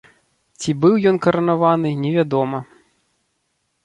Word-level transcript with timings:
Ці 0.61 0.69
быў 0.85 0.95
ён 1.11 1.19
каранаваны 1.25 1.89
невядома. 2.05 2.59